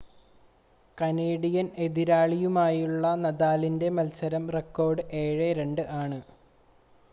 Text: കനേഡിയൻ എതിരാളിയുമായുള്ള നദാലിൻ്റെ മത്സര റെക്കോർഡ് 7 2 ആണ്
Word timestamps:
കനേഡിയൻ 0.97 1.67
എതിരാളിയുമായുള്ള 1.77 3.13
നദാലിൻ്റെ 3.21 3.89
മത്സര 3.91 4.41
റെക്കോർഡ് 4.57 5.05
7 5.21 5.51
2 5.61 5.89
ആണ് 6.01 6.19